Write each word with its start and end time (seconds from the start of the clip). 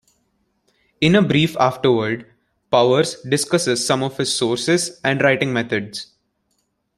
In 0.99 1.13
a 1.13 1.21
brief 1.21 1.55
afterword, 1.57 2.25
Powers 2.71 3.21
discusses 3.21 3.85
some 3.85 4.01
of 4.01 4.17
his 4.17 4.33
sources 4.33 4.99
and 5.03 5.21
writing 5.21 5.53
methods. 5.53 6.15